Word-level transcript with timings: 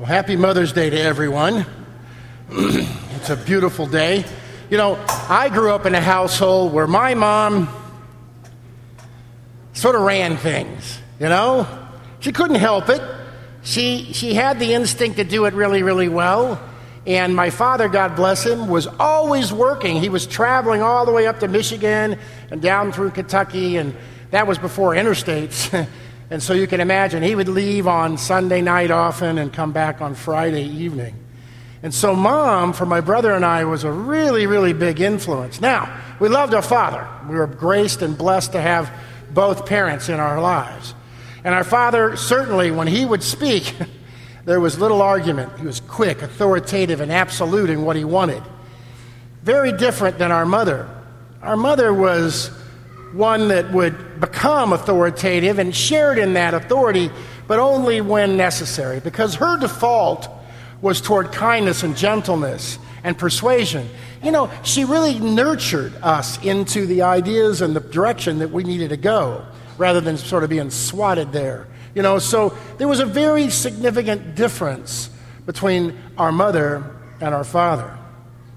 Well, 0.00 0.06
happy 0.06 0.34
Mother's 0.34 0.72
Day 0.72 0.88
to 0.88 0.98
everyone. 0.98 1.66
it's 2.50 3.28
a 3.28 3.36
beautiful 3.36 3.86
day. 3.86 4.24
You 4.70 4.78
know, 4.78 4.98
I 5.06 5.50
grew 5.50 5.72
up 5.72 5.84
in 5.84 5.94
a 5.94 6.00
household 6.00 6.72
where 6.72 6.86
my 6.86 7.12
mom 7.12 7.68
sort 9.74 9.96
of 9.96 10.00
ran 10.00 10.38
things, 10.38 10.98
you 11.18 11.28
know? 11.28 11.66
She 12.20 12.32
couldn't 12.32 12.56
help 12.56 12.88
it. 12.88 13.02
She, 13.62 14.14
she 14.14 14.32
had 14.32 14.58
the 14.58 14.72
instinct 14.72 15.18
to 15.18 15.24
do 15.24 15.44
it 15.44 15.52
really, 15.52 15.82
really 15.82 16.08
well. 16.08 16.58
And 17.06 17.36
my 17.36 17.50
father, 17.50 17.86
God 17.86 18.16
bless 18.16 18.46
him, 18.46 18.68
was 18.68 18.86
always 18.86 19.52
working. 19.52 20.00
He 20.00 20.08
was 20.08 20.26
traveling 20.26 20.80
all 20.80 21.04
the 21.04 21.12
way 21.12 21.26
up 21.26 21.40
to 21.40 21.48
Michigan 21.48 22.18
and 22.50 22.62
down 22.62 22.92
through 22.92 23.10
Kentucky, 23.10 23.76
and 23.76 23.94
that 24.30 24.46
was 24.46 24.56
before 24.56 24.94
interstates. 24.94 25.86
And 26.30 26.40
so 26.40 26.54
you 26.54 26.68
can 26.68 26.80
imagine 26.80 27.24
he 27.24 27.34
would 27.34 27.48
leave 27.48 27.88
on 27.88 28.16
Sunday 28.16 28.62
night 28.62 28.92
often 28.92 29.36
and 29.36 29.52
come 29.52 29.72
back 29.72 30.00
on 30.00 30.14
Friday 30.14 30.62
evening. 30.64 31.14
And 31.82 31.92
so, 31.92 32.14
mom, 32.14 32.72
for 32.72 32.86
my 32.86 33.00
brother 33.00 33.32
and 33.32 33.44
I, 33.44 33.64
was 33.64 33.84
a 33.84 33.90
really, 33.90 34.46
really 34.46 34.72
big 34.72 35.00
influence. 35.00 35.60
Now, 35.60 35.92
we 36.20 36.28
loved 36.28 36.54
our 36.54 36.62
father. 36.62 37.08
We 37.28 37.34
were 37.34 37.46
graced 37.46 38.02
and 38.02 38.16
blessed 38.16 38.52
to 38.52 38.60
have 38.60 38.92
both 39.32 39.66
parents 39.66 40.08
in 40.08 40.20
our 40.20 40.40
lives. 40.40 40.94
And 41.42 41.54
our 41.54 41.64
father, 41.64 42.16
certainly, 42.16 42.70
when 42.70 42.86
he 42.86 43.04
would 43.04 43.22
speak, 43.22 43.74
there 44.44 44.60
was 44.60 44.78
little 44.78 45.02
argument. 45.02 45.58
He 45.58 45.66
was 45.66 45.80
quick, 45.80 46.22
authoritative, 46.22 47.00
and 47.00 47.10
absolute 47.10 47.70
in 47.70 47.82
what 47.82 47.96
he 47.96 48.04
wanted. 48.04 48.42
Very 49.42 49.72
different 49.72 50.18
than 50.18 50.30
our 50.30 50.44
mother. 50.44 50.88
Our 51.42 51.56
mother 51.56 51.92
was 51.94 52.50
one 53.12 53.48
that 53.48 53.72
would 53.72 54.20
become 54.20 54.72
authoritative 54.72 55.58
and 55.58 55.74
shared 55.74 56.18
in 56.18 56.34
that 56.34 56.54
authority, 56.54 57.10
but 57.46 57.58
only 57.58 58.00
when 58.00 58.36
necessary, 58.36 59.00
because 59.00 59.34
her 59.36 59.58
default 59.58 60.28
was 60.80 61.00
toward 61.00 61.32
kindness 61.32 61.82
and 61.82 61.96
gentleness 61.96 62.78
and 63.02 63.16
persuasion. 63.18 63.88
You 64.22 64.30
know, 64.30 64.50
she 64.62 64.84
really 64.84 65.18
nurtured 65.18 65.94
us 66.02 66.42
into 66.44 66.86
the 66.86 67.02
ideas 67.02 67.60
and 67.62 67.74
the 67.74 67.80
direction 67.80 68.38
that 68.38 68.50
we 68.50 68.64
needed 68.64 68.90
to 68.90 68.96
go 68.96 69.44
rather 69.78 70.00
than 70.00 70.16
sort 70.16 70.44
of 70.44 70.50
being 70.50 70.70
swatted 70.70 71.32
there. 71.32 71.66
You 71.94 72.02
know, 72.02 72.18
so 72.18 72.56
there 72.78 72.86
was 72.86 73.00
a 73.00 73.06
very 73.06 73.50
significant 73.50 74.34
difference 74.34 75.10
between 75.46 75.98
our 76.16 76.30
mother 76.30 76.84
and 77.20 77.34
our 77.34 77.44
father. 77.44 77.96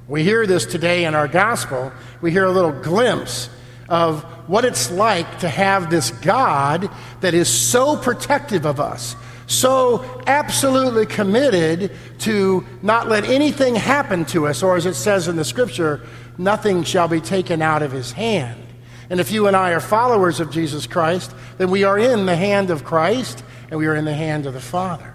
We 0.08 0.23
hear 0.23 0.45
this 0.45 0.66
today 0.66 1.06
in 1.06 1.16
our 1.16 1.28
gospel. 1.28 1.91
We 2.22 2.31
hear 2.31 2.45
a 2.45 2.52
little 2.52 2.72
glimpse 2.72 3.50
of 3.94 4.23
what 4.49 4.66
it's 4.66 4.89
like 4.89 5.38
to 5.38 5.47
have 5.47 5.91
this 5.91 6.09
God 6.09 6.89
that 7.22 7.36
is 7.36 7.47
so 7.47 7.95
protective 7.95 8.66
of 8.66 8.80
us, 8.80 9.16
so 9.45 10.03
absolutely 10.25 11.05
committed 11.05 11.91
to 12.17 12.66
not 12.81 13.08
let 13.08 13.23
anything 13.25 13.75
happen 13.75 14.25
to 14.25 14.47
us, 14.47 14.63
or 14.63 14.75
as 14.75 14.88
it 14.88 14.95
says 14.95 15.27
in 15.27 15.35
the 15.35 15.45
scripture, 15.45 16.02
nothing 16.39 16.81
shall 16.81 17.08
be 17.08 17.22
taken 17.22 17.61
out 17.61 17.83
of 17.83 17.91
his 17.91 18.13
hand. 18.13 18.59
And 19.11 19.19
if 19.19 19.31
you 19.31 19.45
and 19.45 19.55
I 19.55 19.73
are 19.73 19.80
followers 19.80 20.39
of 20.39 20.50
Jesus 20.50 20.88
Christ, 20.88 21.31
then 21.59 21.69
we 21.69 21.83
are 21.83 22.00
in 22.00 22.25
the 22.25 22.35
hand 22.35 22.72
of 22.72 22.83
Christ 22.83 23.44
and 23.69 23.80
we 23.80 23.85
are 23.85 23.95
in 23.95 24.05
the 24.05 24.16
hand 24.16 24.47
of 24.47 24.55
the 24.55 24.59
Father. 24.59 25.13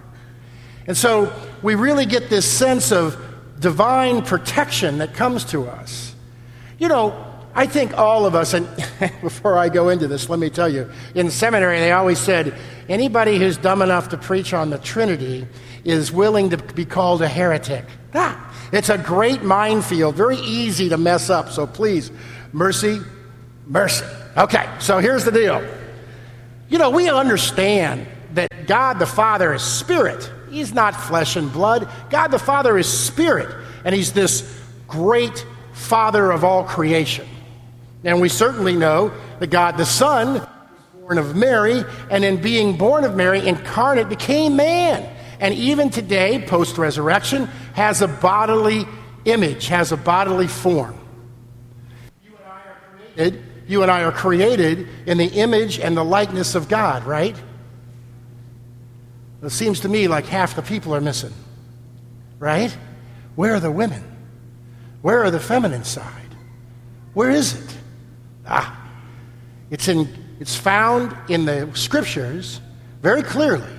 And 0.87 0.95
so 0.95 1.33
we 1.61 1.75
really 1.75 2.05
get 2.05 2.29
this 2.29 2.49
sense 2.49 2.93
of 2.93 3.21
divine 3.59 4.21
protection 4.21 4.99
that 4.99 5.13
comes 5.13 5.43
to 5.45 5.67
us. 5.67 6.15
You 6.77 6.87
know, 6.87 7.28
I 7.59 7.65
think 7.65 7.97
all 7.97 8.25
of 8.25 8.35
us, 8.35 8.53
and 8.53 8.69
before 9.21 9.57
I 9.57 9.67
go 9.67 9.89
into 9.89 10.07
this, 10.07 10.29
let 10.29 10.39
me 10.39 10.49
tell 10.49 10.69
you, 10.69 10.89
in 11.13 11.29
seminary 11.29 11.79
they 11.79 11.91
always 11.91 12.17
said 12.17 12.55
anybody 12.87 13.37
who's 13.37 13.57
dumb 13.57 13.81
enough 13.81 14.07
to 14.09 14.17
preach 14.17 14.53
on 14.53 14.69
the 14.69 14.77
Trinity 14.77 15.45
is 15.83 16.09
willing 16.09 16.51
to 16.51 16.57
be 16.57 16.85
called 16.85 17.21
a 17.21 17.27
heretic. 17.27 17.83
Ah, 18.13 18.69
it's 18.71 18.87
a 18.87 18.97
great 18.97 19.43
minefield, 19.43 20.15
very 20.15 20.37
easy 20.37 20.87
to 20.87 20.97
mess 20.97 21.29
up, 21.29 21.49
so 21.49 21.67
please, 21.67 22.11
mercy, 22.53 23.01
mercy. 23.67 24.05
Okay, 24.37 24.65
so 24.79 24.99
here's 24.99 25.25
the 25.25 25.31
deal. 25.33 25.61
You 26.69 26.77
know, 26.77 26.91
we 26.91 27.09
understand 27.09 28.07
that 28.35 28.67
God 28.67 28.99
the 28.99 29.05
Father 29.05 29.53
is 29.53 29.63
spirit. 29.63 30.31
He's 30.49 30.73
not 30.73 30.95
flesh 30.95 31.35
and 31.35 31.51
blood. 31.51 31.89
God 32.09 32.29
the 32.29 32.39
Father 32.39 32.77
is 32.77 32.87
spirit, 32.87 33.53
and 33.83 33.93
He's 33.93 34.13
this 34.13 34.49
great 34.87 35.45
Father 35.73 36.31
of 36.31 36.45
all 36.45 36.63
creation. 36.63 37.27
And 38.03 38.21
we 38.21 38.29
certainly 38.29 38.75
know 38.75 39.11
that 39.39 39.47
God 39.47 39.77
the 39.77 39.85
Son 39.85 40.35
was 40.35 40.47
born 41.01 41.17
of 41.17 41.35
Mary, 41.35 41.83
and 42.09 42.23
in 42.23 42.41
being 42.41 42.77
born 42.77 43.03
of 43.03 43.15
Mary, 43.15 43.45
incarnate 43.45 44.09
became 44.09 44.55
man. 44.55 45.15
And 45.39 45.53
even 45.53 45.89
today, 45.89 46.43
post 46.45 46.77
resurrection, 46.77 47.45
has 47.73 48.01
a 48.01 48.07
bodily 48.07 48.85
image, 49.25 49.67
has 49.67 49.91
a 49.91 49.97
bodily 49.97 50.47
form. 50.47 50.97
You 52.23 52.31
and 52.35 52.45
I 52.45 52.61
are 52.61 52.77
created. 52.97 53.43
You 53.67 53.81
and 53.83 53.91
I 53.91 54.03
are 54.03 54.11
created 54.11 54.87
in 55.05 55.17
the 55.17 55.27
image 55.27 55.79
and 55.79 55.95
the 55.95 56.03
likeness 56.03 56.55
of 56.55 56.67
God, 56.67 57.03
right? 57.05 57.35
It 59.41 59.51
seems 59.51 59.81
to 59.81 59.89
me 59.89 60.07
like 60.07 60.25
half 60.25 60.55
the 60.55 60.61
people 60.61 60.93
are 60.93 61.01
missing, 61.01 61.33
right? 62.39 62.75
Where 63.35 63.55
are 63.55 63.59
the 63.59 63.71
women? 63.71 64.03
Where 65.01 65.23
are 65.23 65.31
the 65.31 65.39
feminine 65.39 65.85
side? 65.85 66.35
Where 67.13 67.29
is 67.29 67.53
it? 67.53 67.77
Ah, 68.49 68.75
it's, 69.69 69.87
in, 69.87 70.09
it's 70.39 70.55
found 70.55 71.15
in 71.29 71.45
the 71.45 71.69
scriptures 71.75 72.59
very 73.01 73.21
clearly. 73.23 73.69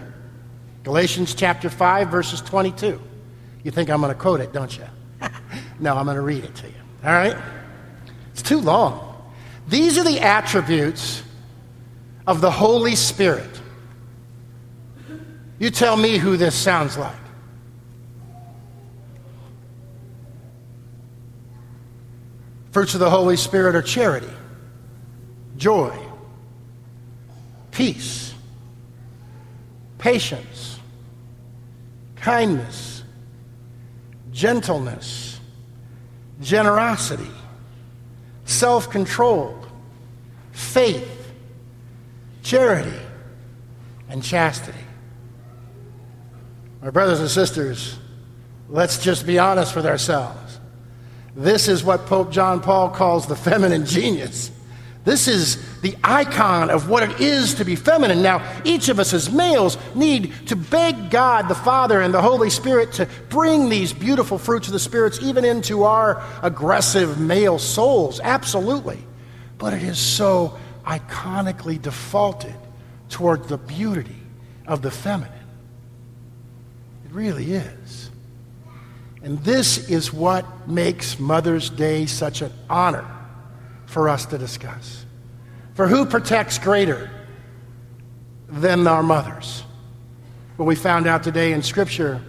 Galatians 0.84 1.34
chapter 1.34 1.69
5, 1.69 2.08
verses 2.08 2.41
22. 2.41 3.00
You 3.64 3.70
think 3.70 3.91
I'm 3.91 4.00
going 4.00 4.12
to 4.12 4.19
quote 4.19 4.41
it, 4.41 4.53
don't 4.53 4.75
you? 4.78 4.84
no, 5.81 5.97
I'm 5.97 6.06
going 6.06 6.16
to 6.16 6.22
read 6.22 6.44
it 6.44 6.54
to 6.54 6.66
you. 6.66 6.75
All 7.04 7.12
right? 7.12 7.36
It's 8.32 8.42
too 8.42 8.60
long. 8.60 9.06
These 9.69 9.98
are 9.98 10.04
the 10.04 10.20
attributes 10.20 11.22
of 12.26 12.41
the 12.41 12.50
Holy 12.50 12.94
Spirit. 12.94 13.60
You 15.58 15.70
tell 15.70 15.97
me 15.97 16.16
who 16.16 16.37
this 16.37 16.54
sounds 16.54 16.97
like. 16.97 17.14
Fruits 22.70 22.94
of 22.94 23.00
the 23.00 23.10
Holy 23.10 23.37
Spirit 23.37 23.75
are 23.75 23.82
charity, 23.82 24.31
joy, 25.60 25.94
peace, 27.71 28.34
patience, 29.98 30.81
kindness, 32.16 33.04
gentleness, 34.32 35.38
generosity, 36.41 37.31
self 38.47 38.88
control, 38.88 39.54
faith, 40.53 41.31
charity, 42.43 42.99
and 44.09 44.22
chastity. 44.22 44.78
My 46.81 46.88
brothers 46.88 47.20
and 47.20 47.28
sisters, 47.28 47.99
let's 48.70 48.97
just 48.97 49.26
be 49.26 49.38
honest 49.38 49.76
with 49.76 49.84
ourselves. 49.84 50.59
This 51.37 51.69
is 51.69 51.84
what 51.84 52.06
Pope 52.06 52.32
John 52.32 52.62
Paul 52.62 52.88
calls 52.88 53.26
the 53.26 53.37
feminine 53.37 53.84
genius. 53.84 54.50
This 55.05 55.28
is 55.28 55.81
the 55.81 55.97
icon 56.05 56.69
of 56.69 56.91
what 56.91 57.03
it 57.03 57.21
is 57.21 57.55
to 57.55 57.65
be 57.65 57.75
feminine. 57.75 58.22
Now, 58.22 58.44
each 58.65 58.91
of 58.91 58.99
us 58.99 59.15
as 59.15 59.31
males 59.31 59.78
need 59.94 60.33
to 60.49 60.56
beg 60.56 61.11
God, 61.11 61.49
the 61.49 61.55
Father, 61.55 62.03
and 62.03 62.12
the 62.12 62.21
Holy 62.21 62.50
Spirit 62.50 62.93
to 62.94 63.09
bring 63.31 63.71
these 63.71 63.94
beautiful 63.94 64.37
fruits 64.37 64.66
of 64.66 64.75
the 64.75 64.78
spirits 64.78 65.19
even 65.22 65.44
into 65.44 65.84
our 65.84 66.22
aggressive 66.43 67.19
male 67.19 67.59
souls. 67.59 68.21
Absolutely. 68.22 68.99
But 69.56 69.72
it 69.72 69.83
is 69.83 69.99
so 69.99 70.59
iconically 70.84 71.81
defaulted 71.81 72.55
toward 73.09 73.49
the 73.49 73.59
beauty 73.59 74.17
of 74.67 74.82
the 74.82 74.91
feminine. 74.91 75.32
It 77.06 77.12
really 77.12 77.53
is. 77.53 78.11
And 79.23 79.38
this 79.44 79.88
is 79.88 80.12
what 80.12 80.69
makes 80.69 81.19
Mother's 81.19 81.70
Day 81.70 82.05
such 82.05 82.43
an 82.43 82.53
honor 82.69 83.19
for 83.90 84.08
us 84.08 84.25
to 84.26 84.38
discuss. 84.38 85.04
For 85.75 85.88
who 85.88 86.06
protects 86.06 86.58
greater 86.58 87.10
than 88.48 88.87
our 88.87 89.02
mothers? 89.02 89.64
Well, 90.56 90.66
we 90.66 90.76
found 90.76 91.08
out 91.08 91.25
today 91.25 91.52
in 91.52 91.62
Scripture 91.62 92.22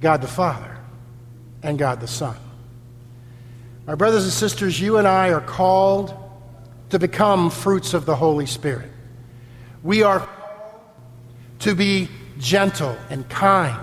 God 0.00 0.20
the 0.20 0.28
Father 0.28 0.76
and 1.62 1.78
God 1.78 2.00
the 2.00 2.08
Son. 2.08 2.36
My 3.86 3.94
brothers 3.94 4.24
and 4.24 4.32
sisters, 4.32 4.80
you 4.80 4.98
and 4.98 5.06
I 5.06 5.32
are 5.32 5.40
called 5.40 6.12
to 6.90 6.98
become 6.98 7.48
fruits 7.48 7.94
of 7.94 8.04
the 8.04 8.16
Holy 8.16 8.46
Spirit. 8.46 8.90
We 9.84 10.02
are 10.02 10.28
to 11.60 11.74
be 11.76 12.08
gentle 12.38 12.96
and 13.10 13.28
kind 13.28 13.80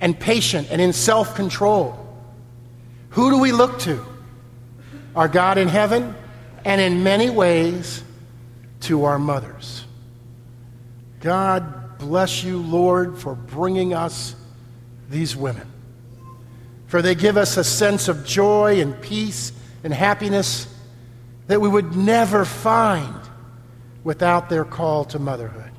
and 0.00 0.18
patient 0.18 0.68
and 0.70 0.80
in 0.80 0.92
self 0.92 1.34
control. 1.34 2.06
Who 3.10 3.30
do 3.30 3.38
we 3.38 3.50
look 3.50 3.80
to? 3.80 4.04
Our 5.14 5.28
God 5.28 5.58
in 5.58 5.68
heaven, 5.68 6.14
and 6.64 6.80
in 6.80 7.02
many 7.02 7.30
ways 7.30 8.02
to 8.80 9.04
our 9.04 9.18
mothers. 9.18 9.84
God 11.20 11.98
bless 11.98 12.44
you, 12.44 12.58
Lord, 12.58 13.18
for 13.18 13.34
bringing 13.34 13.94
us 13.94 14.36
these 15.10 15.34
women. 15.34 15.66
For 16.86 17.02
they 17.02 17.14
give 17.14 17.36
us 17.36 17.56
a 17.56 17.64
sense 17.64 18.08
of 18.08 18.24
joy 18.24 18.80
and 18.80 19.00
peace 19.00 19.52
and 19.84 19.92
happiness 19.92 20.72
that 21.46 21.60
we 21.60 21.68
would 21.68 21.96
never 21.96 22.44
find 22.44 23.14
without 24.04 24.48
their 24.48 24.64
call 24.64 25.04
to 25.06 25.18
motherhood. 25.18 25.70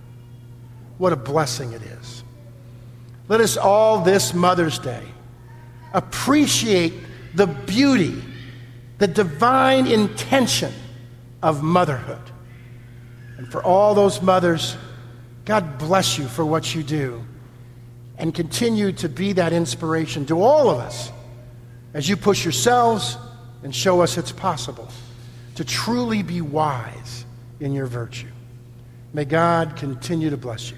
What 0.97 1.13
a 1.13 1.15
blessing 1.15 1.71
it 1.73 1.81
is. 1.81 2.23
Let 3.27 3.41
us 3.41 3.57
all 3.57 4.01
this 4.01 4.33
Mother's 4.33 4.79
Day 4.79 5.03
appreciate 5.93 6.93
the 7.35 7.47
beauty, 7.47 8.21
the 8.99 9.07
divine 9.07 9.87
intention 9.87 10.73
of 11.41 11.63
motherhood. 11.63 12.21
And 13.37 13.49
for 13.51 13.63
all 13.63 13.95
those 13.95 14.21
mothers, 14.21 14.77
God 15.45 15.77
bless 15.79 16.17
you 16.17 16.27
for 16.27 16.45
what 16.45 16.75
you 16.75 16.83
do 16.83 17.25
and 18.17 18.35
continue 18.35 18.91
to 18.91 19.07
be 19.07 19.33
that 19.33 19.53
inspiration 19.53 20.25
to 20.25 20.41
all 20.41 20.69
of 20.69 20.77
us 20.77 21.11
as 21.93 22.07
you 22.07 22.17
push 22.17 22.43
yourselves 22.43 23.17
and 23.63 23.73
show 23.73 24.01
us 24.01 24.17
it's 24.17 24.33
possible 24.33 24.89
to 25.55 25.63
truly 25.63 26.21
be 26.21 26.41
wise 26.41 27.25
in 27.61 27.73
your 27.73 27.85
virtue. 27.85 28.27
May 29.13 29.25
God 29.25 29.75
continue 29.77 30.29
to 30.29 30.37
bless 30.37 30.69
you. 30.69 30.77